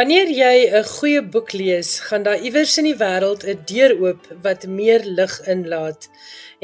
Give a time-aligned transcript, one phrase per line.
[0.00, 4.22] Wanneer jy 'n goeie boek lees, gaan daar iewers in die wêreld 'n deur oop
[4.42, 6.08] wat meer lig inlaat.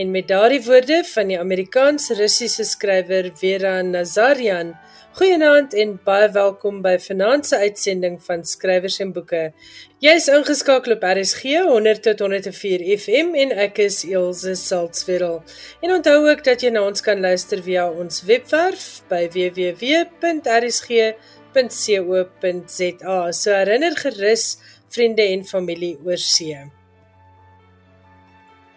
[0.01, 4.73] En met daardie woorde van die Amerikaans-Russiese skrywer Vera Nazaryan,
[5.13, 9.53] goeienaand en baie welkom by vanaand se uitsending van Skrywers en Boeke.
[9.99, 15.43] Jy's ingeskakel op RSG 100 tot 104 FM en ek is Elsje Salzwetel.
[15.83, 21.15] En onthou ook dat jy na ons kan luister via ons webwerf by www.rsg.com
[21.57, 23.33] www.rsg.co.za.
[23.33, 24.57] So herinner gerus
[24.89, 26.57] vriende en familie oor see.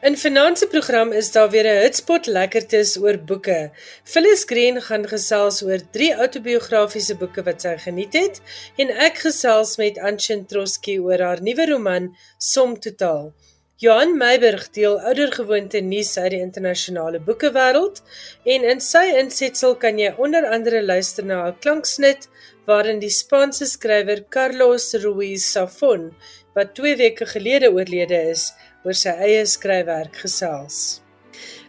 [0.01, 3.71] In finansie program is daar weer 'n hitspot lekkertes oor boeke.
[4.03, 8.41] Phyllis Green gaan gesels oor drie autobiografiese boeke wat sy geniet het
[8.77, 13.33] en ek gesels met Anshin Troski oor haar nuwe roman Som Totaal.
[13.81, 18.01] Johan Meiberg deel oudergewoonte nuus uit die internasionale boekewêreld
[18.43, 22.27] en in sy insetsel kan jy onder andere luister na 'n klanksnit
[22.69, 26.11] waarin die Spaanse skrywer Carlos Ruiz Zafón
[26.53, 28.51] wat 2 weke gelede oorlede is,
[28.85, 30.99] oor sy eie skryfwerk gesels.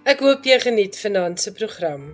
[0.05, 2.11] Ek hoop jy geniet vanaand se program.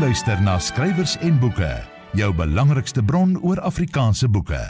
[0.00, 1.68] Luister na skrywers en boeke,
[2.18, 4.60] jou belangrikste bron oor Afrikaanse boeke.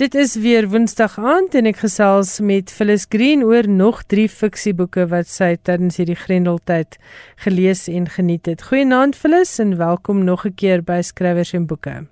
[0.00, 5.04] Dit is weer Woensdag aand en ek gesels met Phyllis Green oor nog 3 fiksieboeke
[5.12, 6.98] wat sy tydens hierdie Grendeltyd
[7.44, 8.64] gelees en geniet het.
[8.66, 12.06] Goeienaand Phyllis en welkom nog 'n keer by Skrywers en Boeke.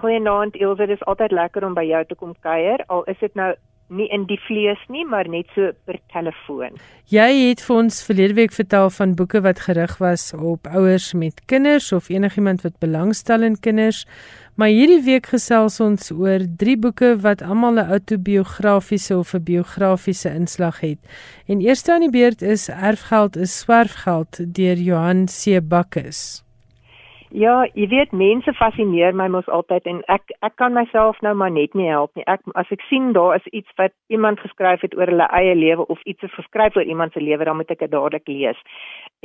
[0.00, 2.82] Goeienaand Elsje, dit is altyd lekker om by jou te kom kuier.
[2.86, 3.54] Al is dit nou
[3.88, 6.78] nie in die vlees nie, maar net so per telefoon.
[7.12, 11.42] Jy het vir ons verlede week vertel van boeke wat gerig was op ouers met
[11.50, 14.04] kinders of enigiemand wat belangstel in kinders.
[14.54, 20.30] Maar hierdie week gesels ons oor drie boeke wat almal 'n autobiografiese of 'n biografiese
[20.30, 20.98] inslag het.
[21.46, 25.60] En eerste aan die beurt is Erfgeld is swerfgeld deur Johan C.
[25.60, 26.43] Bakkes.
[27.34, 31.50] Ja, jy weet mense fascineer my mos altyd en ek ek kan myself nou maar
[31.50, 32.22] net nie help nie.
[32.30, 35.82] Ek as ek sien daar is iets wat iemand geskryf het oor hulle eie lewe
[35.90, 38.60] of iets is geskryf oor iemand se lewe, dan moet ek dit dadelik lees.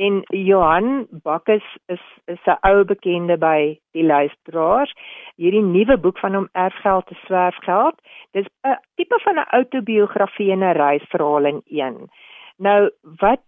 [0.02, 4.90] En Johan Bakkes is is 'n ou bekende by die luisteraars.
[5.38, 7.94] Hierdie nuwe boek van hom Erfgeld te swerfgeld.
[8.32, 12.10] Dis 'n tipe van 'n autobiografie en 'n reisverhaal in een.
[12.58, 12.90] Nou
[13.22, 13.40] wat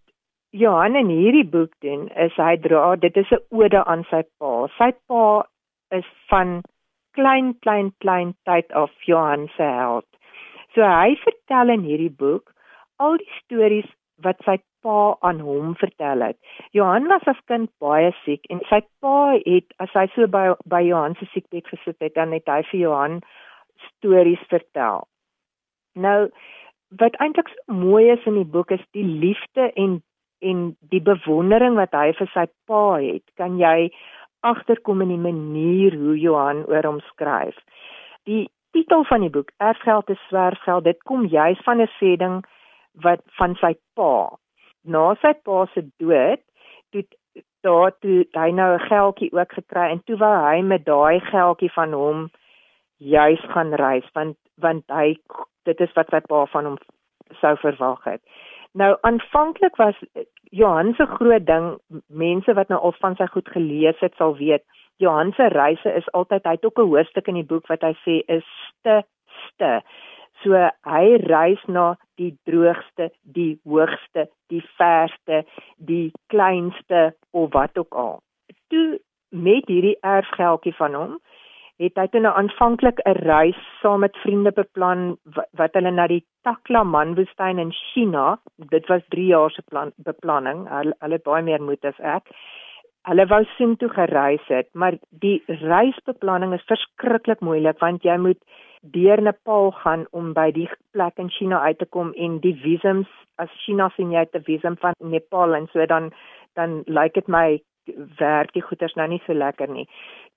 [0.53, 4.69] Johan in hierdie boek doen is hy dra dit is 'n ode aan sy pa.
[4.79, 5.45] Sy pa
[5.99, 6.61] is van
[7.17, 10.09] klein klein klein tyd af Johan se held.
[10.75, 12.53] So hy vertel in hierdie boek
[12.99, 13.89] al die stories
[14.27, 16.39] wat sy pa aan hom vertel het.
[16.73, 20.85] Johan was as kind baie siek en sy pa het as hy so by by
[20.85, 23.21] Johan se siekbed gesit het, dan het hy vir Johan
[23.89, 25.09] stories vertel.
[25.97, 26.29] Nou
[27.01, 30.03] wat eintlik so mooi is in die boek is die liefde en
[30.43, 33.93] en die bewondering wat hy vir sy pa het, kan jy
[34.43, 37.59] agterkom in die manier hoe Johan oor hom skryf.
[38.27, 42.43] Die titel van die boek, Erfgeld is swerfgeld, dit kom juis van 'n sêding
[43.07, 44.37] wat van sy pa.
[44.85, 46.43] Na sy pa se dood,
[46.91, 47.05] toe
[47.63, 51.73] daar toe hy nou 'n geldjie ook gekry en toe wou hy met daai geldjie
[51.73, 52.31] van hom
[52.99, 55.17] juis gaan reis want want hy
[55.65, 56.79] dit is wat sy pa van hom
[57.41, 58.23] sou verwag het.
[58.73, 59.99] Nou aanvanklik was
[60.51, 64.65] Johan se groot ding, mense wat nou al van sy goed gelees het sal weet,
[64.97, 67.93] Johan se reise is altyd hy het ook 'n hoofstuk in die boek wat hy
[68.05, 69.03] sê is ste
[69.45, 69.83] ste.
[70.43, 75.45] So hy reis na die droogste, die hoogste, die verste,
[75.77, 78.23] die kleinste of wat ook al.
[78.69, 81.19] Toe met hierdie erfgeldjie van hom,
[81.83, 85.17] het hy toe nou aanvanklik 'n reis saam met vriende beplan
[85.59, 90.69] wat, hulle na die Taklaman woestyn in China, dit was 3 jaar se plan beplanning.
[90.69, 92.31] Hulle hulle het baie meer moed as ek.
[93.05, 98.39] Hulle wou sien toe gereis het, maar die reisbeplanning is verskriklik moeilik want jy moet
[98.83, 103.09] deur Nepal gaan om by die plek in China uit te kom en die visums
[103.39, 106.13] as China sien jy 'n visum van Nepal en so dan
[106.55, 107.61] dan lyk dit my
[108.19, 109.89] werk die goeders nou nie so lekker nie.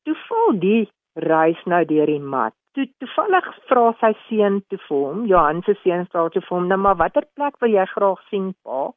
[0.06, 2.54] Toe val die reis nou deur die mat.
[2.76, 6.68] Toe toevallig vra sy seun toe vir hom, Johan se seun vra toe vir hom,
[6.68, 8.92] "Nou maar watter plek wil jy graag sien, pa?"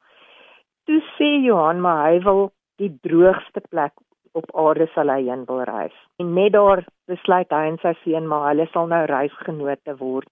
[0.85, 3.93] Toe sê Johan, "Maar hy wil die droogste plek
[4.33, 8.27] op aarde sal hy heen wil reis." En net daar besluit hy en sy seun,
[8.27, 10.27] "Maar hulle sal nou reisgenote word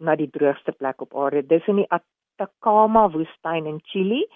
[0.00, 4.26] na die droogste plek op aarde." Dis in die Atacama woestyn in Chili.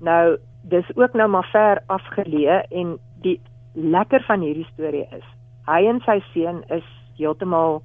[0.00, 3.40] Nou dis ook nou maar ver afgeleë en die
[3.74, 6.86] lekker van hierdie storie is hy en sy seun is
[7.18, 7.82] heeltemal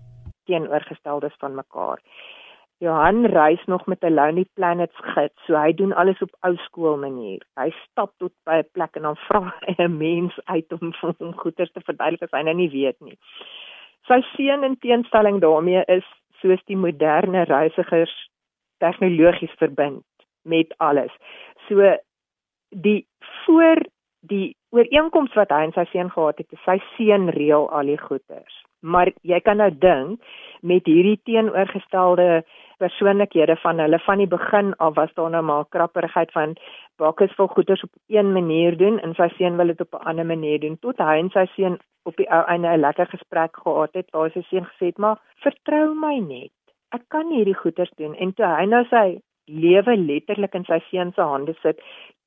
[0.47, 2.01] teenoorgesteldes van mekaar.
[2.79, 6.97] Johan reis nog met 'n Lonely Planets gids, so hy doen alles op ou skool
[6.97, 7.41] manier.
[7.56, 11.13] Hy stap tot by 'n plek en dan vra hy 'n mens uit om vir
[11.18, 13.18] hom goeders te verduidelik as hy nou nie weet nie.
[14.07, 16.06] Sy seun in teenstelling daarmee is
[16.41, 18.30] soos die moderne reisigers
[18.77, 20.06] tegnologies verbind
[20.44, 21.12] met alles.
[21.68, 21.97] So
[22.69, 23.07] die
[23.45, 23.81] voor
[24.21, 28.63] die ooreenkoms wat hy en sy seun gehad het, sy seun reël al die goeders.
[28.81, 30.21] Maar jy kan nou dink
[30.61, 32.43] met hierdie teenoorgestelde
[32.77, 36.55] persoonlikhede van hulle van die begin af was daar nou maar krapperigheid van
[37.01, 40.25] Bakkes wil goeders op een manier doen en sy seun wil dit op 'n ander
[40.25, 40.77] manier doen.
[40.79, 44.31] Tot hy en sy seun op die ou einde 'n lekker gesprek gehad het waar
[44.31, 46.51] sy seun gesê het maar vertrou my net.
[46.91, 48.15] Ek kan hierdie goeders doen.
[48.15, 51.81] En toe hy nou sy lewe letterlik in sy seun se hande sit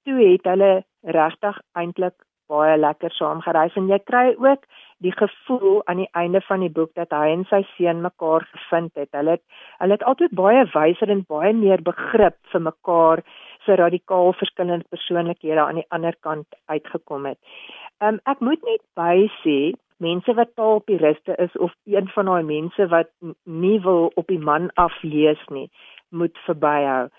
[0.05, 0.73] toe het hulle
[1.19, 2.17] regtig eintlik
[2.51, 4.65] baie lekker saam gereis en jy kry ook
[5.05, 8.91] die gevoel aan die einde van die boek dat hy en sy seun mekaar gevind
[8.99, 9.11] het.
[9.17, 9.45] Hulle het
[9.83, 13.23] hulle het altyd baie wyser en baie meer begrip vir mekaar
[13.67, 17.39] se radikaal verskillende persoonlikhede aan die ander kant uitgekom het.
[18.01, 19.59] Um ek moet net by sê
[20.01, 23.11] mense wat taalpuriste is of een van daai mense wat
[23.45, 25.69] nie wil op die man aflees nie,
[26.09, 27.11] moet verbyhou.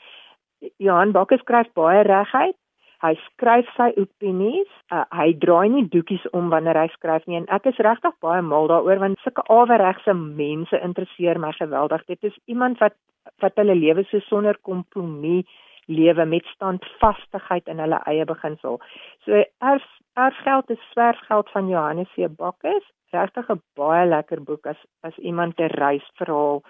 [0.78, 2.58] Johan Bakker skryf baie reguit
[3.02, 4.70] Hy skryf sy opinies.
[4.94, 8.44] Uh, hy draai nie doekies om wanneer hy skryf nie en ek is regtig baie
[8.46, 12.06] mal daaroor want sulke aweregse mense interesseer my geweldig.
[12.12, 12.98] Dit is iemand wat
[13.42, 15.42] wat hulle lewe so sonder kompromie
[15.90, 18.80] lewe met standvastigheid in hulle eie beginsel.
[19.26, 19.88] So erf
[20.20, 22.30] erfgeld is swerfgeld van Johannes C.
[22.30, 22.86] Bakkes.
[23.12, 26.62] Regtig 'n baie lekker boek as as iemand 'n reisverhaal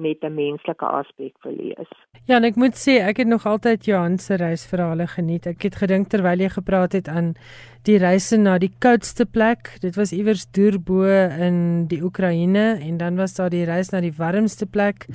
[0.00, 1.90] met 'n menslike aspek wil lees.
[2.24, 5.46] Ja, en ek moet sê ek het nog altyd Johan se reisverhale geniet.
[5.46, 7.34] Ek het gedink terwyl jy gepraat het aan
[7.82, 9.76] die reise na die koudste plek.
[9.80, 11.04] Dit was iewers deur-bo
[11.38, 15.06] in die Oekraïne en dan was daar die reis na die warmste plek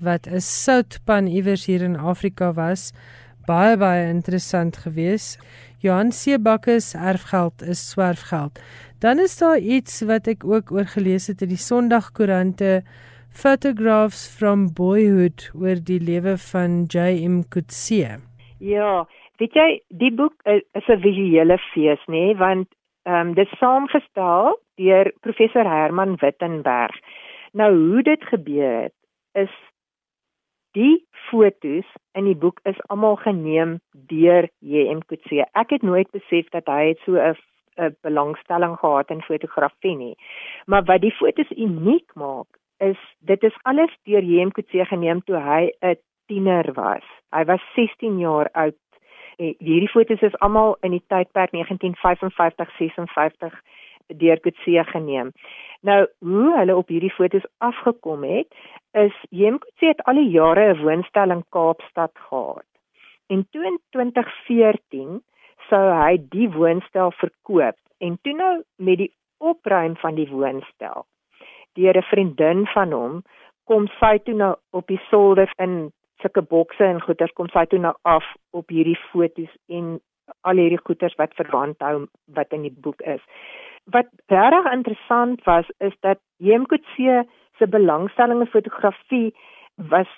[0.00, 2.92] wat 'n soutpan iewers hier in Afrika was.
[3.46, 5.38] Baie baie interessant geweest.
[5.78, 8.60] Johan Seebakke se erfgeld is swerfgeld.
[8.98, 12.82] Dan is daar iets wat ek ook oor gelees het in die Sondagkoerante
[13.32, 17.44] Photographs from Boyhood oor die lewe van J.M.
[17.48, 18.18] Coetzee.
[18.58, 19.06] Ja,
[19.38, 19.68] weet jy,
[20.02, 22.36] die boek is, 'n visuele fees, nê, nee?
[22.36, 22.68] want
[23.06, 26.96] ehm um, dit saamgestel deur professor Herman Wittenberg.
[27.52, 28.96] Nou hoe dit gebeur het,
[29.32, 29.54] is
[30.72, 35.00] die fotos in die boek is almal geneem deur J.M.
[35.06, 35.46] Coetzee.
[35.52, 37.36] Ek het nooit besef dat hy so 'n
[37.78, 40.16] 'n belangstelling gehad in fotografie nie.
[40.66, 45.36] Maar wat die fotos uniek maak, is dit is alles deur Jem Kutse geneem toe
[45.36, 45.96] hy 'n
[46.26, 47.04] tiener was.
[47.36, 48.78] Hy was 16 jaar oud.
[49.36, 53.60] En hierdie fotos is almal in die tydperk 1955-56
[54.22, 55.32] deur Kutse geneem.
[55.80, 58.54] Nou, hoe hulle op hierdie fotos afgekom het,
[58.92, 62.68] is Jem Kutse het al die jare 'n woonstel in Kaapstad gehad.
[63.26, 65.22] En toe in 2014
[65.68, 71.06] sou hy die woonstel verkoop en toe nou met die opruim van die woonstel
[71.78, 73.22] deur 'n vriendin van hom
[73.64, 77.78] kom sy toe nou op die solder in sulke bokse en goeders kom sy toe
[77.78, 80.00] nou af op hierdie fotos en
[80.48, 82.06] al hierdie goeders wat verwant hou
[82.38, 83.22] wat in die boek is.
[83.94, 87.24] Wat regtig interessant was is dat Jemkutse
[87.58, 89.30] se belangstelling in fotografie
[89.76, 90.10] was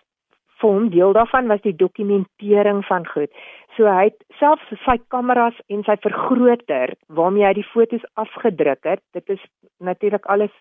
[0.63, 3.31] vir hom deel daarvan was die dokumentering van goed.
[3.77, 9.03] So hy het selfs sy kameras en sy vergroter waarmee hy die fotos afgedruk het.
[9.17, 9.43] Dit is
[9.81, 10.55] natuurlik alles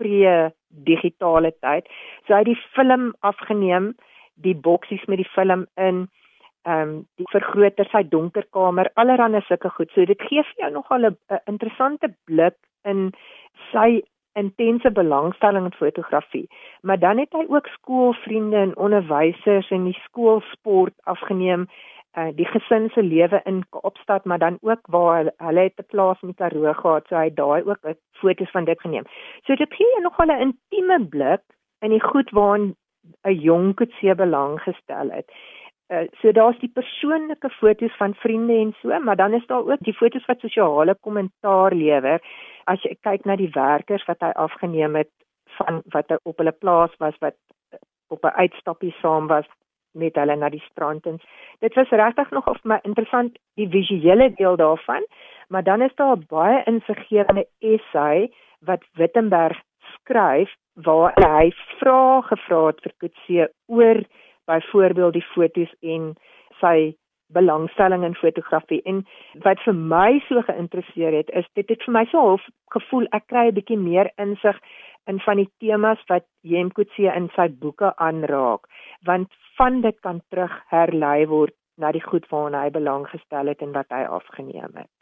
[0.00, 1.88] pre-digitale tyd.
[2.26, 3.94] So hy het die film afgeneem,
[4.34, 6.06] die boksies met die film in
[6.66, 9.90] ehm um, die vergroter sy donker kamer, allerhande sulke goed.
[9.94, 13.12] So dit gee vir jou nogal 'n interessante blik in
[13.70, 14.02] sy
[14.36, 16.48] intense belangstelling in fotografie.
[16.82, 21.68] Maar dan het hy ook skoolvriende en onderwysers en die skoolsport afgeneem
[22.16, 26.22] uh, die gesin se lewe in Kaapstad, maar dan ook waar hulle, het 'n plaas
[26.22, 29.04] in Karoo gehad, so hy daai ook 'n foto's van dit geneem.
[29.44, 31.42] So dit gee jou nogal 'n intieme blik
[31.80, 32.74] in die goed waaraan
[33.24, 35.30] 'n jong koetsie belang gestel het.
[35.88, 39.80] Uh, so daar's die persoonlike foto's van vriende en so, maar dan is daar ook
[39.80, 42.20] die foto's wat sosiale kommentaar lewer.
[42.64, 45.10] As jy kyk na die werkers wat hy afgeneem het
[45.58, 47.36] van wat hy op hulle plaas was wat
[48.08, 49.46] op 'n uitstappie saam was
[49.96, 51.20] met hulle na die strand en
[51.64, 55.06] dit was regtig nog of my interessant die visuele deel daarvan
[55.48, 59.60] maar dan is daar 'n baie insiggewende essay wat Wittenberg
[59.94, 64.02] skryf waar hy vrae gevra het vir Kutse oor
[64.46, 66.14] byvoorbeeld die fotos en
[66.60, 66.94] sy
[67.34, 69.04] belangstelling in fotografie en
[69.44, 73.26] wat vir my so geïnteresseer het is dit het vir my so half gevoel ek
[73.32, 74.60] kry 'n bietjie meer insig
[75.06, 78.66] in van die temas wat Jem Kutse in sy boeke aanraak
[79.10, 83.62] want van dit kan terug herlei word na die goed waarna hy belang gestel het
[83.62, 84.95] en wat hy afgeneem het.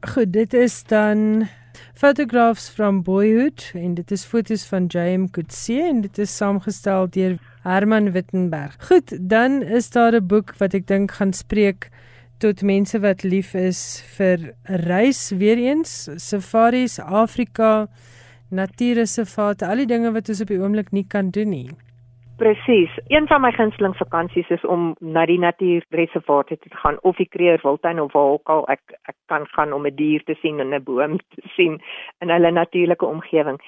[0.00, 1.48] Goed, dit is dan
[1.94, 7.34] Photographs from Boyhood en dit is fotos van Jem Kutse en dit is saamgestel deur
[7.66, 8.78] Herman Wittenberg.
[8.88, 11.90] Goed, dan is daar 'n boek wat ek dink gaan spreek
[12.38, 17.88] tot mense wat lief is vir reis weer eens, safaris, Afrika,
[18.48, 21.70] natuurreservate, al die dinge wat ons op die oomblik nie kan doen nie.
[22.40, 22.90] Presies.
[23.06, 28.00] Een van my gunsteling vakansies is om na die natuurreservate te gaan of die Kreerwiltuin
[28.00, 30.82] of waar ook al ek ek kan gaan om 'n dier te sien en 'n
[30.82, 31.76] boom te sien
[32.20, 33.58] in hulle natuurlike omgewing.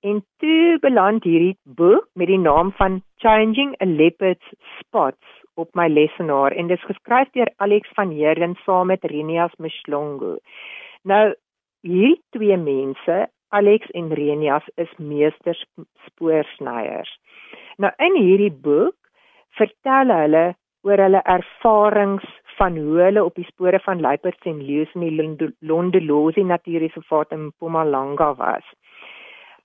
[0.00, 4.48] En toe beland hierdie boek met die naam van Changing a Leopard's
[4.78, 9.54] Spots op my lesenaar en dit is geskryf deur Alex van Heerden saam met Renias
[9.58, 10.36] Mshlongo.
[11.02, 11.34] Nou
[11.80, 15.60] hierdie twee mense, Alex en Renias is meesters
[16.06, 17.10] spoorsnyers.
[17.76, 18.96] Nou in hierdie boek
[19.58, 20.44] vertel hulle
[20.88, 22.24] oor hulle ervarings
[22.56, 27.50] van hoe hulle op die spore van luiperds en leeu's in die Londolosi Natuurreservaat in
[27.50, 28.64] Mpumalanga was.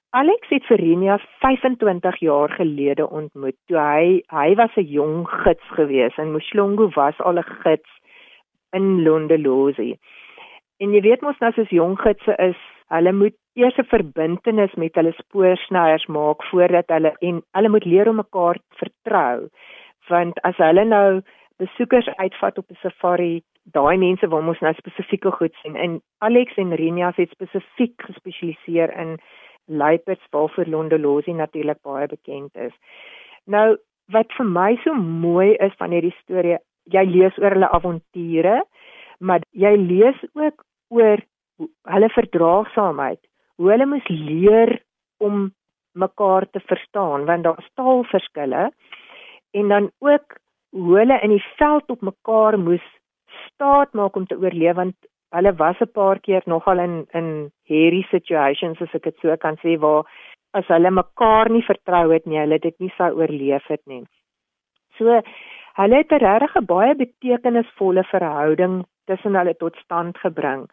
[0.10, 6.18] Alex het Verenia 25 jaar gelede ontmoet toe hy hy was 'n jong gids gewees
[6.18, 7.92] en Mshlongo was al 'n gids
[8.72, 9.98] in Londolosi.
[10.80, 12.60] En jy weet mos nou as jong gidse is,
[12.96, 18.10] hulle moet eers 'n verbintenis met hulle spoorsnyers maak voordat hulle en hulle moet leer
[18.10, 19.50] om mekaar vertrou.
[20.10, 21.22] Want as hulle nou
[21.58, 25.76] besoekers uitvat op 'n safari, daai mense wil mos nou spesifieke goed sien.
[25.76, 29.18] En Alex en Renias het spesifiek gespesialiseer in
[29.66, 32.74] luiperds waarvoor Londolosi natuurlik baie bekend is.
[33.46, 38.62] Nou wat vir my so mooi is van hierdie storie, jy lees oor hulle avonture,
[39.20, 41.24] maar jy lees ook oor
[41.94, 43.22] hulle verdraagsaamheid
[43.58, 44.74] hoe hulle moes leer
[45.18, 45.48] om
[45.98, 48.70] mekaar te verstaan want daar's taalverskille
[49.60, 50.38] en dan ook
[50.70, 52.88] hoe hulle in die veld op mekaar moes
[53.46, 54.96] staat maak om te oorleef want
[55.36, 59.58] hulle was 'n paar keer nogal in in hairy situations as ek dit so kan
[59.64, 60.04] sê waar
[60.54, 64.04] as hulle mekaar nie vertrou het nie, hulle dit nie sou oorleef het nie.
[64.98, 65.22] So
[65.80, 70.68] hulle het 'n regtig baie betekenisvolle verhouding tussen hulle tot stand gebring.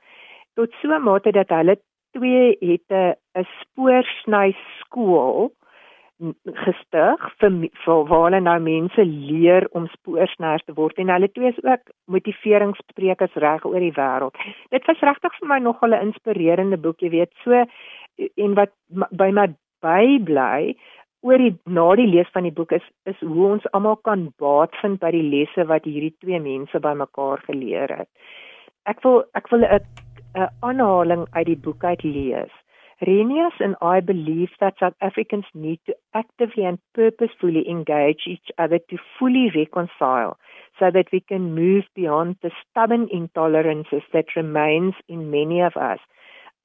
[0.54, 1.76] Tot so 'n mate dat hulle
[2.16, 5.52] twee het 'n 'n spoorsny skool
[6.64, 7.50] gestig vir,
[7.84, 11.90] vir waar hulle nou mense leer om spoorsners te word en hulle twee is ook
[12.06, 14.38] motiveringssprekers reg oor die wêreld.
[14.70, 17.64] Dit was regtig vir my nogal 'n inspirerende boek, jy weet, so
[18.36, 18.70] en wat
[19.10, 19.48] by my
[19.82, 20.76] bybly
[21.24, 24.74] oor die na die lees van die boek is is hoe ons almal kan baat
[24.82, 28.08] vind by die lesse wat hierdie twee mense bymekaar geleer het.
[28.86, 29.80] Ek wil ek wil 'n
[30.34, 32.54] 'n aanhaling uit die boek uit lees.
[33.00, 38.78] Renius and I believe that South Africans need to actively and purposefully engage each other
[38.78, 40.38] to fully reconcile
[40.78, 45.98] so that we can move beyond the stubborn intolerances that remains in many of us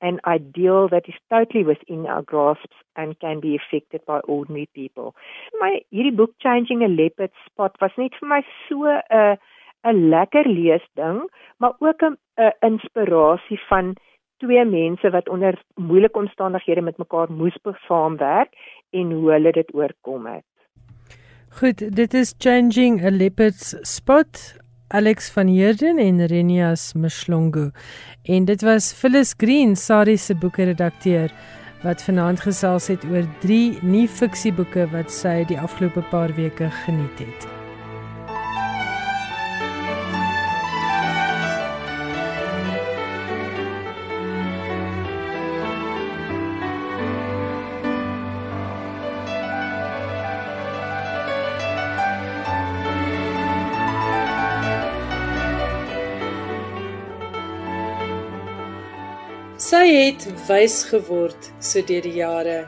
[0.01, 5.15] an ideal that is totally within our grasps and can be affected by ordinary people.
[5.59, 9.35] My hierdie boek Changing a Leopard Spot was net vir my so 'n uh,
[9.83, 12.17] 'n lekker leesding, maar ook 'n
[12.59, 13.95] inspirasie van
[14.37, 17.57] twee mense wat onder moeilike omstandighede met mekaar moes
[17.87, 18.53] saamwerk
[18.89, 20.43] en hoe hulle dit oorkom het.
[21.49, 24.57] Goed, dit is Changing a Leopard's Spot.
[24.91, 27.69] Alex van Heerden en Renias Mshlongo.
[28.23, 31.29] En dit was Phyllis Green, Sari se boeke redakteur
[31.83, 37.19] wat vanaand gesels het oor drie nuwe fiksieboeke wat sy die afgelope paar weke geniet
[37.19, 37.58] het.
[59.69, 62.63] Sy het wys geword so deur die jare.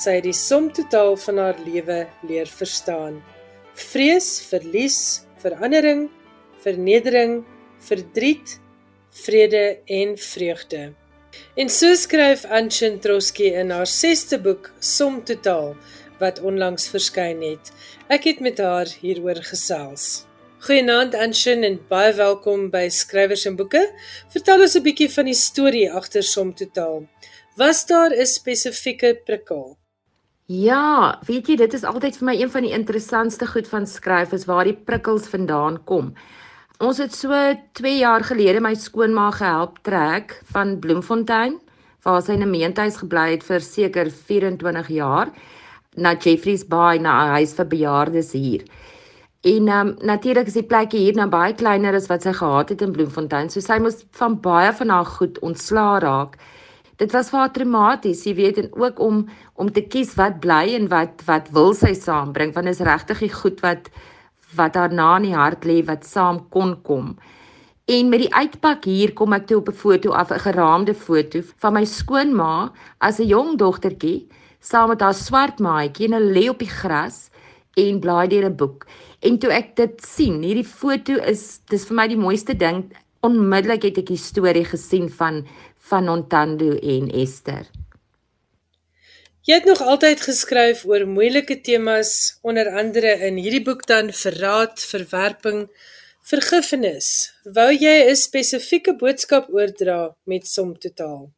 [0.00, 3.18] Sy het die som totaal van haar lewe leer verstaan.
[3.76, 6.06] Vrees, verlies, verandering,
[6.64, 7.42] vernedering,
[7.84, 8.54] verdriet,
[9.26, 10.80] vrede en vreugde.
[11.60, 15.74] En so skryf Anshin Trotsky in haar 6ste boek Som totaal
[16.22, 17.74] wat onlangs verskyn het.
[18.08, 20.27] Ek het met haar hieroor gesels.
[20.58, 23.78] Goeienaand Anshin en baie welkom by Skrywers en Boeke.
[24.34, 27.06] Vertel ons 'n bietjie van die storie agter Som Totaal.
[27.56, 29.78] Was daar 'n spesifieke prikkel?
[30.46, 34.32] Ja, weet jy, dit is altyd vir my een van die interessantste goed van skryf
[34.32, 36.14] is waar die prikkels vandaan kom.
[36.80, 37.30] Ons het so
[37.72, 41.60] 2 jaar gelede my skoonma gehelp trek van Bloemfontein
[42.02, 45.30] waar sy in 'n meentuis gebly het vir seker 24 jaar
[45.96, 48.64] na Jeffreys Bay na 'n huis vir bejaardes hier.
[49.46, 52.80] En um, natuurlik is die plekie hier nou baie kleiner as wat sy gehad het
[52.82, 53.50] in Bloemfontein.
[53.50, 56.34] So sy moes van baie van haar goed ontslaa raak.
[56.98, 59.20] Dit was vir haar traumaties, jy weet, en ook om
[59.54, 63.34] om te kies wat bly en wat wat wil sy saambring, want is regtig die
[63.34, 63.90] goed wat
[64.58, 67.14] wat haar na in die hart lê wat saam kon kom.
[67.86, 71.42] En met die uitpak hier kom ek toe op 'n foto af, 'n geraamde foto
[71.62, 74.26] van my skoonma as 'n jong dogtertjie
[74.60, 77.30] saam met haar swart maatjie en hulle lê op die gras
[77.76, 78.86] en blaai deur 'n boek.
[79.20, 82.84] En toe ek dit sien, hierdie foto is dis vir my die mooiste ding.
[83.26, 85.42] Onmiddellik het ek die storie gesien van
[85.88, 87.64] van Nontando en Esther.
[89.48, 94.76] Jy het nog altyd geskryf oor moeilike temas, onder andere in hierdie boek dan verraad,
[94.84, 95.62] verwerping,
[96.28, 97.32] vergifnis.
[97.56, 101.32] Wou jy 'n spesifieke boodskap oordra met som totaal?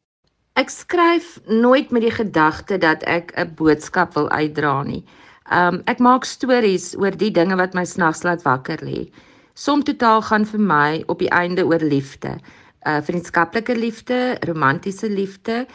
[0.53, 5.05] Ek skryf nooit met die gedagte dat ek 'n boodskap wil uitdra nie.
[5.49, 9.09] Um ek maak stories oor die dinge wat my snags laat wakker lê.
[9.53, 12.37] Som totaal gaan vir my op die einde oor liefde.
[12.85, 15.67] uh, Vriendskaplike liefde, romantiese liefde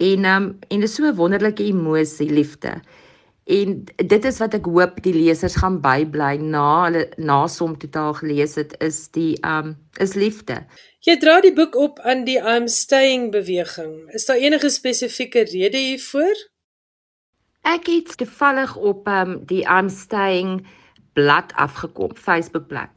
[0.00, 2.80] En um en dis so 'n wonderlike emosie, liefde.
[3.44, 8.14] En dit is wat ek hoop die lesers gaan bybly na hulle na som totaal
[8.14, 10.56] gelees het is die um is liefde.
[11.00, 14.08] Jy dra die boek op aan die I'm staying beweging.
[14.12, 16.36] Is daar enige spesifieke rede hiervoor?
[17.68, 20.62] Ek het toevallig op um die I'm staying
[21.12, 22.88] blad afgekom, Facebook blad.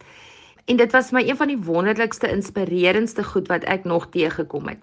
[0.66, 4.80] En dit was my een van die wonderlikste inspirerendste goed wat ek nog teëgekom het.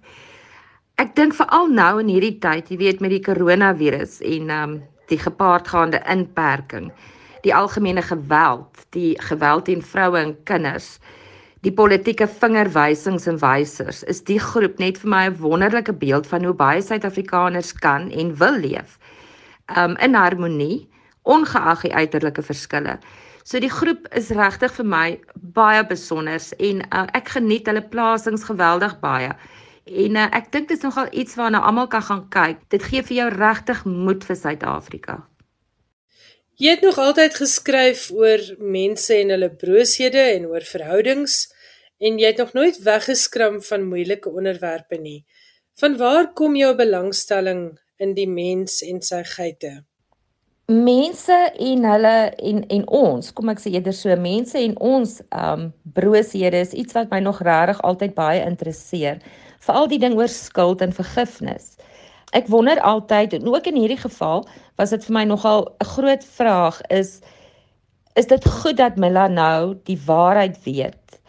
[1.00, 4.82] Ek dink veral nou in hierdie tyd, jy weet met die koronavirus en ehm um,
[5.10, 6.92] die gepaardgaande inperking,
[7.42, 11.00] die algemene geweld, die geweld teen vroue en kinders,
[11.66, 16.44] die politieke vingerwysings en wysers, is die groep net vir my 'n wonderlike beeld van
[16.44, 18.99] hoe baie Suid-Afrikaners kan en wil leef.
[19.76, 20.88] Um in harmonie,
[21.22, 22.98] ongeag die uiterlike verskille.
[23.44, 25.06] So die groep is regtig vir my
[25.54, 29.33] baie besonder en uh, ek geniet hulle plasings geweldig baie.
[29.87, 32.61] En uh, ek dink dit is nogal iets waarna almal kan gaan kyk.
[32.70, 35.18] Dit gee vir jou regtig moed vir Suid-Afrika.
[36.61, 41.46] Jy het nog altyd geskryf oor mense en hulle brooshede en oor verhoudings
[42.00, 45.24] en jy het nog nooit weggeskram van moeilike onderwerpe nie.
[45.80, 49.80] Vanwaar kom jou belangstelling in die mens en sy geite?
[50.70, 52.16] Mense en hulle
[52.50, 56.94] en en ons, kom ek sê eerder so, mense en ons um brooshede is iets
[56.94, 59.18] wat my nog regtig altyd baie interesseer
[59.60, 61.74] veral die ding oor skuld en vergifnis.
[62.36, 64.46] Ek wonder altyd en ook in hierdie geval
[64.78, 67.20] was dit vir my nogal 'n groot vraag is
[68.14, 71.20] is dit goed dat Mila nou die waarheid weet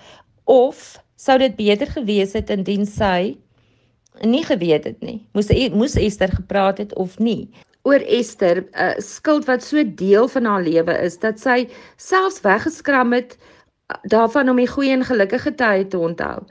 [0.46, 3.38] of sou dit beter gewees het indien sy
[4.26, 5.20] nie geweet het nie.
[5.34, 7.50] Moes e, moes Esther gepraat het of nie?
[7.84, 12.42] Oor Esther, 'n uh, skuld wat so deel van haar lewe is dat sy selfs
[12.42, 16.46] weggeskram het uh, daarvan om die goeie en gelukkige tye te onthou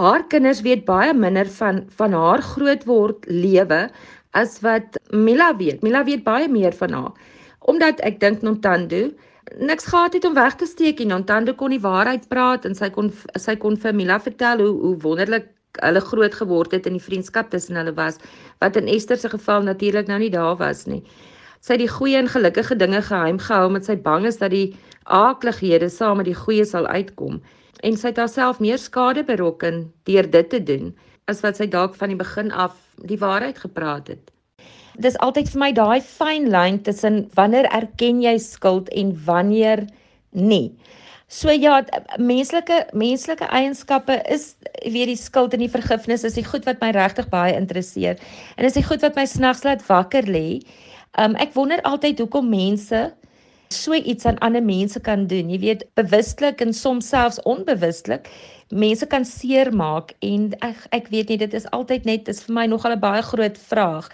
[0.00, 3.88] haar kinders weet baie minder van van haar grootword lewe
[4.30, 5.82] as wat Mila weet.
[5.82, 7.12] Mila weet baie meer van haar.
[7.58, 9.10] Omdat ek dink Nontando
[9.58, 12.90] niks gehad het om weg te steek en Nontando kon die waarheid praat en sy
[12.94, 17.04] kon sy kon vir Mila vertel hoe hoe wonderlik hulle groot geword het in die
[17.04, 18.18] vriendskap tussen hulle was
[18.58, 21.02] wat in Esther se geval natuurlik nou nie daar was nie.
[21.60, 24.76] Sy het die goeie en gelukkige dinge geheim gehou omdat sy bang is dat die
[25.04, 27.40] aaklighede saam met die goeie sal uitkom
[27.86, 30.90] en sy het haarself meer skade berokken deur dit te doen
[31.30, 34.30] as wat sy dalk van die begin af die waarheid gepraat het.
[35.00, 39.86] Dis altyd vir my daai fyn lyn tussen wanneer erken jy skuld en wanneer
[40.30, 40.76] nie.
[41.30, 41.76] So ja,
[42.18, 46.90] menslike menslike eienskappe is weet die skuld en die vergifnis is die goed wat my
[46.96, 48.18] regtig baie interesseer.
[48.58, 50.58] En is die goed wat my snags laat wakker lê.
[51.22, 53.04] Um ek wonder altyd hoekom mense
[53.70, 55.52] so iets aan ander mense kan doen.
[55.54, 58.26] Jy weet, bewustelik en soms selfs onbewustelik
[58.70, 62.66] mense kan seermaak en ek ek weet nie dit is altyd net is vir my
[62.66, 64.10] nogal 'n baie groot vraag.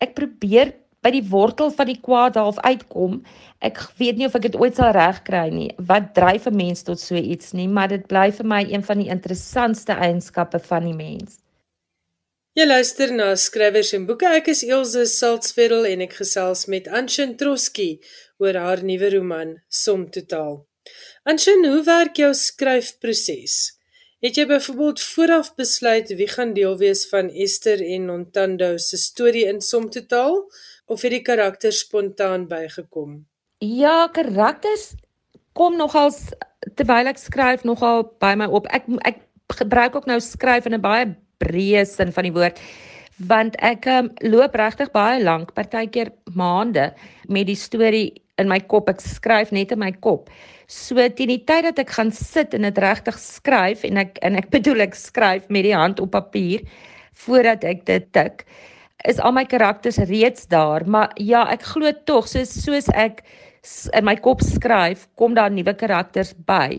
[0.00, 0.72] Ek probeer
[1.04, 3.20] by die wortel van die kwaad half uitkom.
[3.64, 5.70] Ek weet nie of ek dit ooit sal regkry nie.
[5.78, 8.98] Wat dryf 'n mens tot so iets nie, maar dit bly vir my een van
[8.98, 11.38] die interessantste eienskappe van die mens.
[12.56, 14.26] Jy luister na skrywers en boeke.
[14.26, 18.00] Ek is Elsje Saltzfeld en ek gesels met Anshin Troski
[18.38, 20.64] oor haar nuwe roman Som Totaal.
[21.28, 23.76] Anshin, hoe werk jou skryfproses?
[24.24, 29.44] Het jy byvoorbeeld vooraf besluit wie gaan deel wees van Esther en Nontando se storie
[29.50, 30.40] in Som Totaal
[30.86, 33.24] of het die karakters spontaan bygekom?
[33.64, 34.94] Ja, karakters
[35.56, 36.30] kom nogals
[36.76, 38.68] terwyl ek skryf nogal by my op.
[38.74, 39.22] Ek ek
[39.56, 41.06] gebruik ook nou skryf in 'n baie
[41.40, 42.60] breë sin van die woord
[43.16, 46.90] want ek um, loop regtig baie lank, partykeer maande
[47.28, 48.90] met die storie in my kop.
[48.92, 50.28] Ek skryf net in my kop.
[50.68, 54.36] So teen die tyd dat ek gaan sit en dit regtig skryf en ek en
[54.36, 56.66] ek bedoel ek skryf met die hand op papier
[57.16, 58.44] voordat ek dit tik,
[59.06, 63.22] is al my karakters reeds daar, maar ja, ek glo tog soos soos ek
[63.94, 66.78] in my kop skryf, kom daar nuwe karakters by.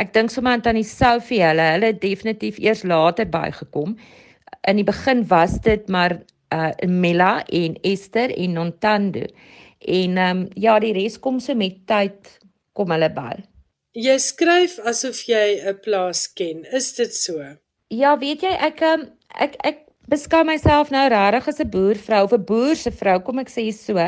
[0.00, 3.94] Ek dink sommer aan Tannie Sophie, hulle, hulle het definitief eers later bygekom.
[4.66, 6.18] In die begin was dit maar
[6.54, 9.26] uh Mella en Esther en Nontando.
[9.78, 12.38] En ehm um, ja, die res kom se met tyd
[12.72, 13.34] kom hulle by.
[13.94, 16.64] Jy skryf asof jy 'n plaas ken.
[16.72, 17.38] Is dit so?
[17.88, 19.06] Ja, weet jy, ek um,
[19.38, 23.38] ek ek beskou myself nou regtig as 'n boervrou of 'n boer se vrou, kom
[23.38, 23.98] ek sê so.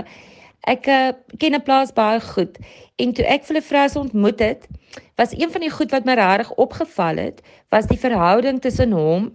[0.67, 2.59] Ek uh, ken 'n plaas baie goed
[2.99, 4.69] en toe ek vir 'n vrou se ontmoet het,
[5.17, 9.33] was een van die goed wat my regtig opgeval het, was die verhouding tussen hom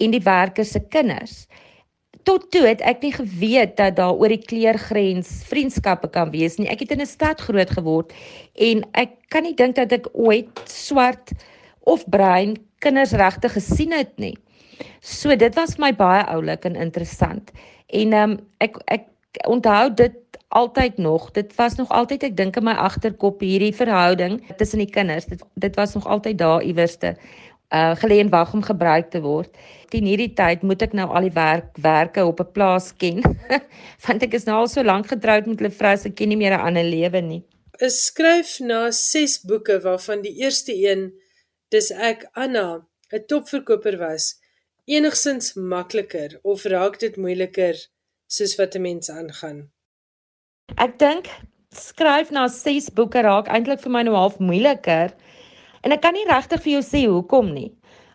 [0.00, 1.46] en die werker se kinders.
[2.24, 6.68] Tot toe het ek nie geweet dat daar oor die kleurgrens vriendskappe kan wees nie.
[6.68, 8.12] Ek het in 'n stad groot geword
[8.54, 11.32] en ek kan nie dink dat ek ooit swart
[11.80, 14.36] of bruin kinders regtig gesien het nie.
[15.00, 17.50] So dit was vir my baie oulik en interessant.
[17.86, 19.10] En ehm um, ek ek
[19.48, 20.14] onthou dit
[20.48, 21.30] altyd nog.
[21.30, 25.26] Dit was nog altyd ek dink in my agterkop hierdie verhouding tussen die kinders.
[25.26, 27.16] Dit dit was nog altyd daar iewerste
[27.74, 29.50] uh gelê en wag om gebruik te word.
[29.90, 33.22] Teen hierdie tyd moet ek nou al die werk werke op 'n plaas ken.
[34.06, 36.38] Want ek is nou al so lank getroud met hulle vrou, so ek ken nie
[36.38, 37.42] meer 'n ander lewe nie.
[37.80, 41.12] Ek skryf na 6 boeke waarvan die eerste een
[41.70, 44.43] dis ek Anna, 'n topverkoper was
[44.84, 47.76] enigsins makliker of raak dit moeiliker
[48.26, 49.70] soos wat 'n mens aangaan?
[50.76, 51.28] Ek dink
[51.70, 55.14] skryf na 6 boeke raak eintlik vir my nou half moeiliker.
[55.82, 57.72] En ek kan nie regtig vir jou sê hoekom nie.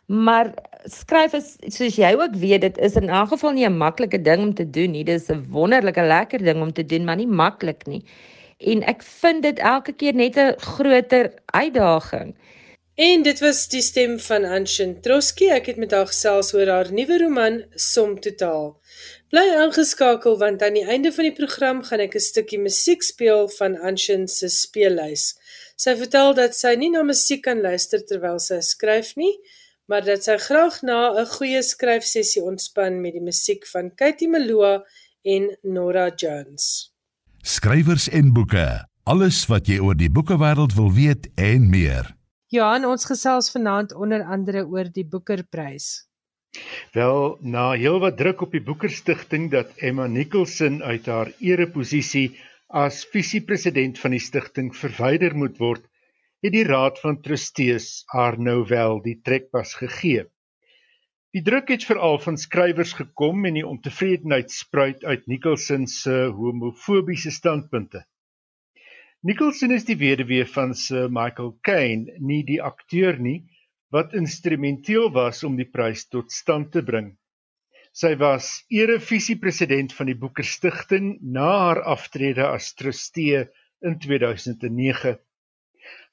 [0.10, 0.54] Maar
[0.86, 4.42] skryf is soos jy ook weet, dit is in elk geval nie 'n maklike ding
[4.42, 5.04] om te doen nie.
[5.04, 8.04] Dit is 'n wonderlike lekker ding om te doen, maar nie maklik nie.
[8.58, 12.36] En ek vind dit elke keer net 'n groter uitdaging.
[13.00, 15.46] En dit was die stem van Anshin Troski.
[15.56, 18.74] Ek het met haar gesels oor haar nuwe roman Som Totaal.
[19.32, 23.48] Bly aangeskakel want aan die einde van die program gaan ek 'n stukkie musiek speel
[23.56, 25.40] van Anshin se speellys.
[25.78, 29.40] Sy vertel dat sy nie na musiek kan luister terwyl sy skryf nie,
[29.88, 34.84] maar dat sy graag na 'n goeie skryfsessie ontspan met die musiek van Katie Melua
[35.24, 36.92] en Nora Jones.
[37.44, 38.84] Skrywers en boeke.
[39.04, 42.19] Alles wat jy oor die boekewêreld wil weet en meer.
[42.50, 45.90] Johan, ons gesels vanaand onder andere oor die Boekerprys.
[46.96, 52.40] Wel, na heelwat druk op die Boeker Stichting dat Emma Nicholson uit haar ereposisie
[52.74, 55.86] as visiepresident van die stigting verwyder moet word,
[56.42, 60.26] het die Raad van Trustees haar nou wel die trekpas gegee.
[61.38, 67.30] Die druk het veral van skrywers gekom en die ontevredenheid spruit uit Nicholson se homofobiese
[67.30, 68.08] standpunte.
[69.22, 73.50] Nicholson is die weduwee van Sir Michael Caine, nie die akteur nie,
[73.92, 77.10] wat instrumenteel was om die prys tot stand te bring.
[77.92, 83.44] Sy was erevisiepresident van die Boeker Stichting na haar aftrede as trustee
[83.84, 85.18] in 2009.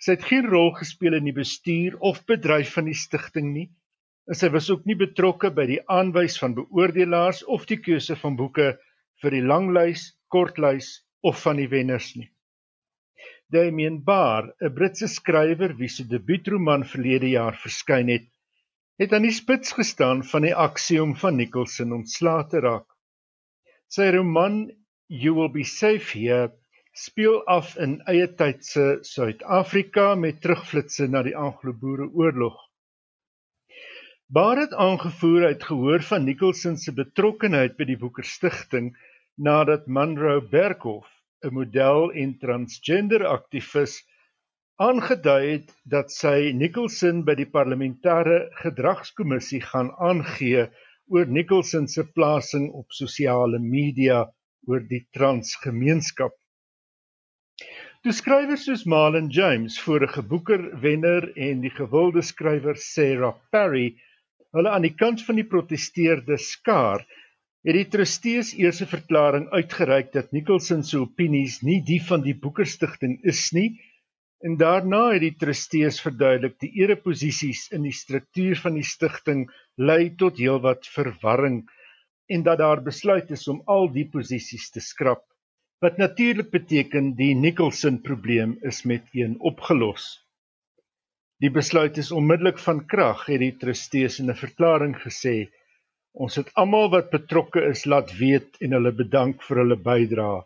[0.02, 3.68] Sy het geen rol gespeel in die bestuur of bedryf van die stigting nie.
[4.26, 8.34] En sy was ook nie betrokke by die aanwys van beoordelaars of die keuse van
[8.34, 8.72] boeke
[9.22, 12.32] vir die langlys, kortlys of van die wenners nie.
[13.48, 18.26] Damien Barr, 'n Britse skrywer wie se debuutroman verlede jaar verskyn het,
[18.98, 22.88] het aan die spits gestaan van die aksie om van Nicholson ontslae te raak.
[23.87, 24.59] Sy roman
[25.22, 26.50] You Will Be Safe Here
[27.06, 32.59] speel af in eie tydse Suid-Afrika met terugflitsse na die Anglo-Boereoorlog.
[34.26, 38.96] Barr het aangevoer uit gehoor van Nicholson se betrokkeheid by die Boeker Stichting
[39.38, 43.96] nadat Monroe Berghoff 'n model en transgender aktivis
[44.87, 50.66] aangedui het dat sy Nicholson by die parlementêre gedragskommissie gaan aangee
[51.12, 54.25] oor Nicholson se plasing op sosiale media
[54.68, 56.35] oor die transgemeenskap.
[58.03, 63.88] Toe skrywers soos Marlon James, vorige Boeker-wenner en die gewilde skrywer Sarah Perry
[64.57, 67.03] hulle aan die kant van die protesteerders skaar,
[67.66, 72.35] het die trustees eers 'n verklaring uitgereik dat Nicholson se opinies nie die van die
[72.35, 73.81] Boeker Stichting is nie
[74.46, 80.14] en daarna het die trustees verduidelik die ereposisies in die struktuur van die stigting lei
[80.14, 81.64] tot heelwat verwarring
[82.29, 85.24] en dat daar besluit is om al die posisies te skrap
[85.85, 90.07] wat natuurlik beteken die Nicholson probleem is met een opgelos.
[91.42, 95.50] Die besluit is onmiddellik van krag, het die trustees in 'n verklaring gesê.
[96.24, 100.38] Ons het almal wat betrokke is laat weet en hulle bedank vir hulle bydrae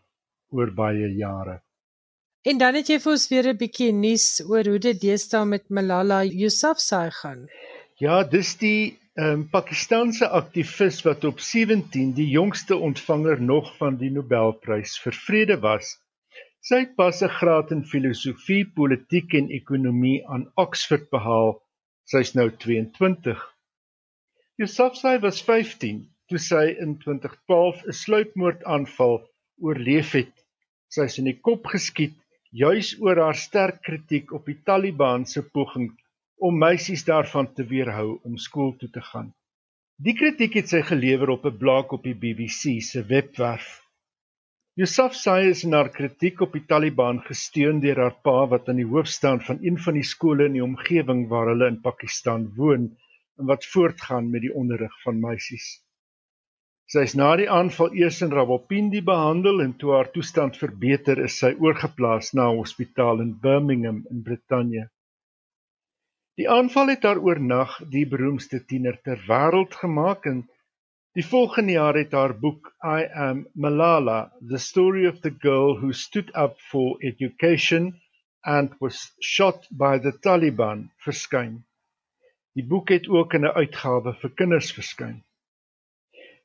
[0.59, 1.61] oor baie jare.
[2.50, 5.68] En dan het jy vir ons weer 'n bietjie nuus oor hoe dit deesdae met
[5.68, 7.46] Malala Yousafzai gaan.
[8.00, 14.11] Ja, dis die um, Pakistaanse aktivis wat op 17 die jongste ontvanger nog van die
[14.11, 15.98] Nobelprys vir vrede was.
[16.61, 21.62] Sy het pas 'n graad in filosofie, politiek en ekonomie aan Oxford behaal.
[22.04, 23.38] Sy's nou 22.
[24.60, 29.14] Yousafzai was 15 toe sy in 2012 'n sluipmoordaanval
[29.66, 30.34] oorleef het.
[30.92, 32.18] Sy is in die kop geskiet
[32.62, 35.88] juis oor haar sterk kritiek op die Taliban se poging
[36.48, 39.32] om meisies daarvan te weerhou om skool toe te gaan.
[39.96, 43.80] Die kritiek het sy gelewer op 'n blog op die BBC se webwerf.
[44.76, 48.84] Yusuf Sai is in haar kritiek op die Taliban gesteun deur haar pa wat aan
[48.84, 52.52] die hoof staan van een van die skole in die omgewing waar hulle in Pakistan
[52.56, 52.90] woon
[53.36, 55.68] wat voortgaan met die onderrig van meisies.
[56.90, 61.36] Sy is na die aanval eers in Rawalpindi behandel en toe haar toestand verbeter is
[61.42, 64.88] sy oorgeplaas na 'n hospitaal in Birmingham in Brittanje.
[66.40, 70.42] Die aanval het haar oornag die beroemdste tiener ter wêreld gemaak en
[71.18, 75.92] die volgende jaar het haar boek I am Malala: The Story of the Girl Who
[75.92, 78.00] Stood Up for Education
[78.42, 81.60] and Was Shot by the Taliban verskyn.
[82.58, 85.22] Die boek het ook in 'n uitgawe vir kinders verskyn.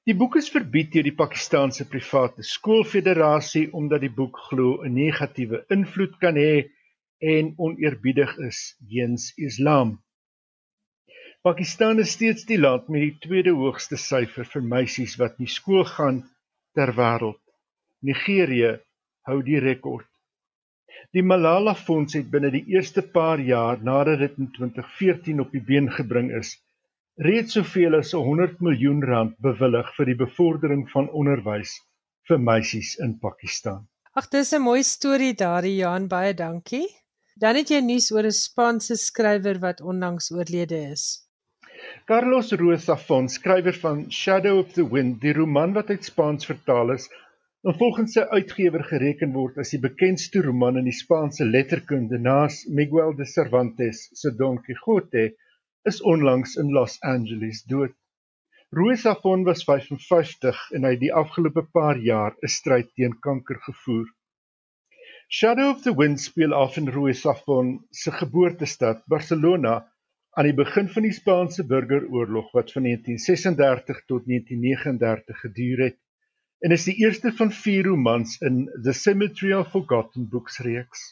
[0.05, 5.65] Die boek is verbied deur die Pakistaanse private skoolfederasie omdat die boek glo 'n negatiewe
[5.75, 6.69] invloed kan hê
[7.19, 9.97] en oneerbiedig is teens Islam.
[11.41, 15.85] Pakistan is steeds die land met die tweede hoogste syfer vir meisies wat nie skool
[15.85, 16.23] gaan
[16.73, 17.41] ter wêreld.
[18.01, 18.71] Nigerië
[19.25, 20.09] hou die rekord.
[21.13, 25.63] Die Malala Fonds het binne die eerste paar jaar nadat dit in 2014 op die
[25.63, 26.55] been gebring is,
[27.17, 31.77] reeds soveel as 100 miljoen rand bewillig vir die bevordering van onderwys
[32.27, 33.85] vir meisies in Pakistan.
[34.15, 36.87] Ag, dis 'n mooi storie daardie Johan, baie dankie.
[37.35, 41.25] Dan het jy nuus oor 'n Spaanse skrywer wat onlangs oorlede is.
[42.05, 46.91] Carlos Ruiz Zafón, skrywer van Shadow of the Wind, die roman wat uit Spaans vertaal
[46.91, 47.09] is,
[47.65, 52.59] en volgens sy uitgewer gereken word as die bekendste roman in die Spaanse letterkunde naas
[52.79, 55.23] Miguel de Cervantes se Don Quixote,
[55.89, 57.95] is onlangs in Los Angeles dood.
[58.69, 63.57] Ruiz Zafón was 55 en hy het die afgelope paar jaar 'n stryd teen kanker
[63.65, 64.05] gevoer.
[65.27, 69.75] Shadow of the Wind speel af in Rui Safon se geboortestad Barcelona
[70.37, 76.04] aan die begin van die Spaanse Burgeroorlog wat van 1936 tot 1939 geduur het
[76.59, 81.03] en is die eerste van vier romans in The Cemetery of Forgotten Books reeks.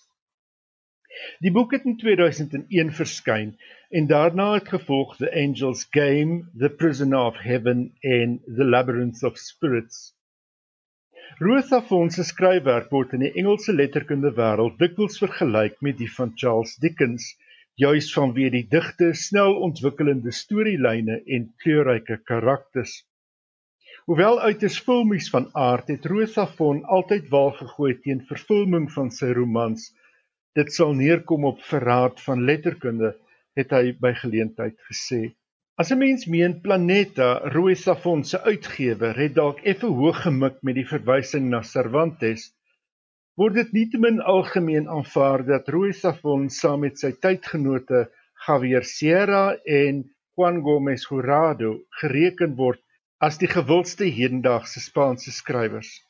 [1.45, 3.53] Die boek het in 2001 verskyn
[3.99, 9.37] en daarna het gevolg The Angel's Game, The Prisoner of Heaven en The Labyrinth of
[9.37, 10.15] Spirits.
[11.39, 16.33] Rosa Fon se skryfwerk word in die Engelse letterkunde wêreld dikwels vergelyk met die van
[16.37, 17.29] Charles Dickens,
[17.79, 23.01] juis vanweë die digte, snel ontwikkelende storielyne en kleurryke karakters.
[24.03, 29.29] Hoewel uiters filmies van aard het Rosa Fon altyd waal gegooi teen vervulling van sy
[29.37, 29.85] romans.
[30.59, 33.13] Dit sal neerkom op verraad van letterkunde,
[33.55, 35.21] het hy by geleentheid gesê.
[35.79, 40.75] As 'n mens meen Planeta Rooi Safon se uitgewer het dalk effe hoog gemik met
[40.81, 42.51] die verwysing na Cervantes,
[43.39, 48.09] word dit nietemin algemeen aanvaar dat Rooi Safon saam met sy tydgenote
[48.47, 50.03] Javier Sierra en
[50.35, 52.83] Juan Gómez Jurado gereken word
[53.23, 56.01] as die gewildste hedendaagse Spaanse skrywers.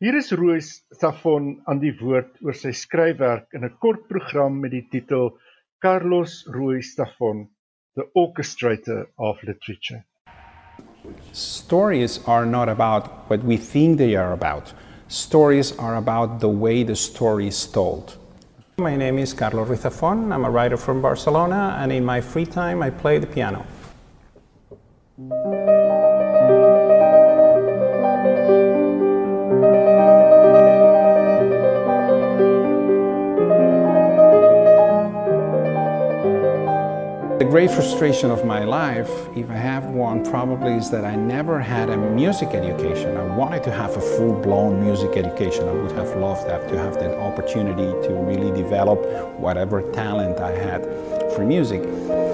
[0.00, 4.72] Hier is Rooi Safon aan die woord oor sy skryfwerk in 'n kort program met
[4.72, 5.36] die titel
[5.84, 7.48] Carlos Rooi Safon
[7.96, 10.04] the orchestrator of literature.
[11.32, 14.72] Stories are not about what we think they are about.
[15.08, 18.16] Stories are about the way the story is told.
[18.78, 20.32] My name is Carlos Ruiz Zafón.
[20.32, 23.64] I'm a writer from Barcelona, and in my free time, I play the piano.
[37.56, 41.88] Great frustration of my life, if I have one, probably is that I never had
[41.88, 43.16] a music education.
[43.16, 45.66] I wanted to have a full-blown music education.
[45.66, 48.98] I would have loved that, to have that opportunity to really develop
[49.40, 50.82] whatever talent I had
[51.34, 51.80] for music.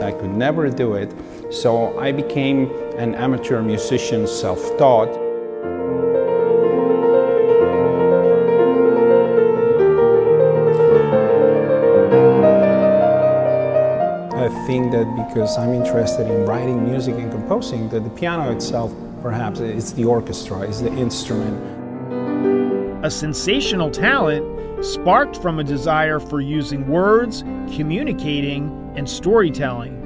[0.02, 1.14] I could never do it,
[1.52, 5.21] so I became an amateur musician, self-taught.
[14.80, 19.92] That because I'm interested in writing music and composing, that the piano itself, perhaps, it's
[19.92, 23.04] the orchestra, is the instrument.
[23.04, 27.42] A sensational talent sparked from a desire for using words,
[27.76, 29.98] communicating, and storytelling.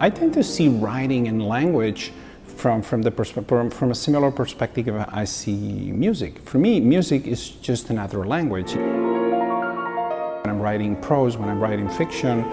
[0.00, 2.12] I tend to see writing and language
[2.44, 6.38] from, from, the persp- from a similar perspective I see music.
[6.40, 8.74] For me, music is just another language.
[8.74, 12.46] When I'm writing prose, when I'm writing fiction,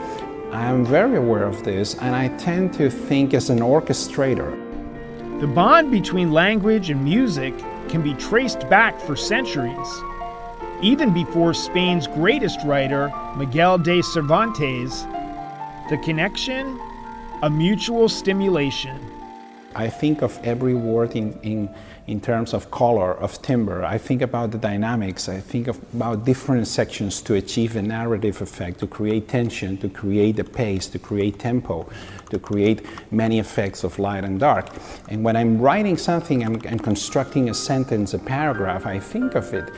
[0.55, 4.51] I am very aware of this and I tend to think as an orchestrator.
[5.41, 7.53] The bond between language and music
[7.89, 10.01] can be traced back for centuries.
[10.81, 15.03] Even before Spain's greatest writer, Miguel de Cervantes,
[15.89, 16.79] the connection,
[17.43, 19.14] a mutual stimulation.
[19.75, 21.69] I think of every word in, in,
[22.07, 23.83] in terms of color, of timbre.
[23.83, 25.27] I think about the dynamics.
[25.27, 29.89] I think of, about different sections to achieve a narrative effect, to create tension, to
[29.89, 31.89] create a pace, to create tempo,
[32.29, 34.69] to create many effects of light and dark.
[35.09, 39.53] And when I'm writing something and, and constructing a sentence, a paragraph, I think of
[39.53, 39.69] it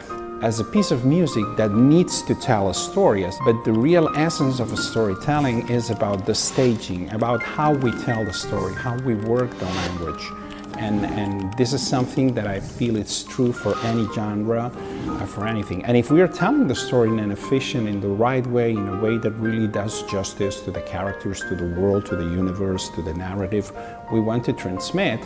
[0.41, 3.25] as a piece of music that needs to tell a story.
[3.43, 8.23] But the real essence of a storytelling is about the staging, about how we tell
[8.23, 10.29] the story, how we work the language.
[10.77, 14.71] And, and this is something that I feel it's true for any genre,
[15.07, 15.83] uh, for anything.
[15.85, 18.87] And if we are telling the story in an efficient, in the right way, in
[18.87, 22.89] a way that really does justice to the characters, to the world, to the universe,
[22.89, 23.71] to the narrative
[24.11, 25.19] we want to transmit,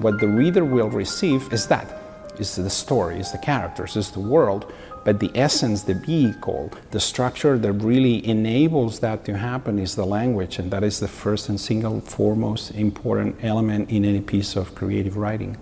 [0.00, 2.01] what the reader will receive is that
[2.38, 4.72] is the story, is the characters, is the world,
[5.04, 10.06] but the essence, the vehicle, the structure that really enables that to happen is the
[10.06, 14.74] language, and that is the first and single foremost important element in any piece of
[14.74, 15.56] creative writing.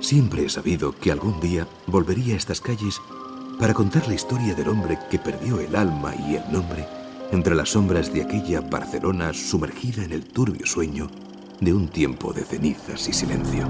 [0.00, 3.00] Siempre he sabido que algún día volvería a estas calles
[3.58, 6.86] para contar la historia del hombre que perdió el alma y el nombre
[7.32, 11.08] entre las sombras de aquella Barcelona sumergida en el turbio sueño
[11.60, 13.66] de un tiempo de cenizas y silencio.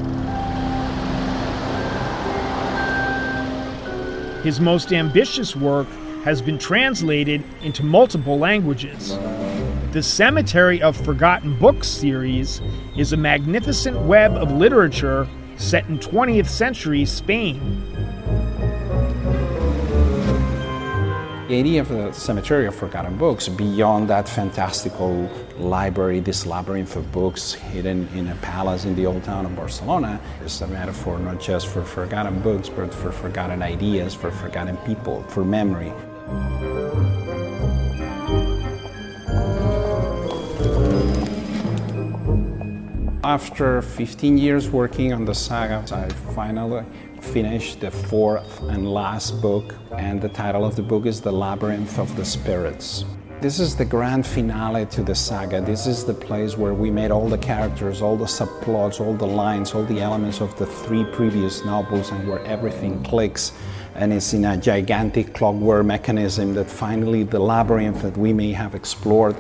[4.43, 5.87] His most ambitious work
[6.25, 9.17] has been translated into multiple languages.
[9.93, 12.61] The Cemetery of Forgotten Books series
[12.97, 17.61] is a magnificent web of literature set in 20th century Spain.
[21.53, 27.13] The idea of the Cemetery of Forgotten Books, beyond that fantastical library, this labyrinth of
[27.13, 31.43] books hidden in a palace in the old town of Barcelona, is a metaphor not
[31.43, 35.93] just for forgotten books, but for forgotten ideas, for forgotten people, for memory.
[43.23, 46.83] After 15 years working on the saga, I finally
[47.23, 51.99] finished the fourth and last book, and the title of the book is The Labyrinth
[51.99, 53.05] of the Spirits.
[53.41, 55.61] This is the grand finale to the saga.
[55.61, 59.27] This is the place where we made all the characters, all the subplots, all the
[59.27, 63.53] lines, all the elements of the three previous novels, and where everything clicks
[63.95, 68.75] and it's in a gigantic clockwork mechanism that finally the labyrinth that we may have
[68.75, 69.37] explored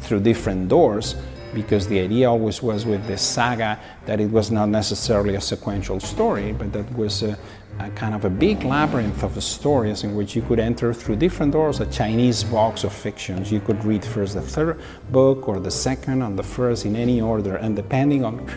[0.00, 1.14] through different doors
[1.54, 6.00] because the idea always was with this saga that it was not necessarily a sequential
[6.00, 7.38] story, but that was a,
[7.78, 11.52] a, kind of a big labyrinth of stories in which you could enter through different
[11.52, 13.50] doors, a Chinese box of fictions.
[13.52, 17.20] You could read first the third book or the second and the first in any
[17.20, 18.48] order, and depending on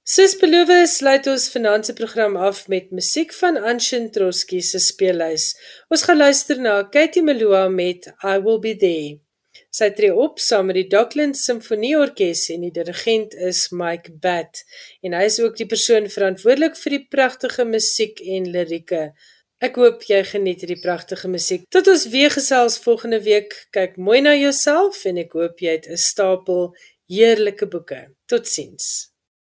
[0.05, 5.47] Soos beloof, sluit ons vanaand se program af met musiek van Anshin Troski se speellys.
[5.89, 9.15] Ons gaan luister na Katie Melua met I Will Be There.
[9.73, 14.61] Sy tree op saam met die Docklands Simfonieorkes en die dirigent is Mike Batt
[15.01, 19.07] en hy is ook die persoon verantwoordelik vir die pragtige musiek en lirieke.
[19.65, 21.65] Ek hoop jy geniet hierdie pragtige musiek.
[21.73, 23.57] Tot ons weer gesels volgende week.
[23.73, 26.75] Kyk mooi na jouself en ek hoop jy het 'n stapel
[27.09, 28.05] heerlike boeke.
[28.29, 29.14] Totsiens.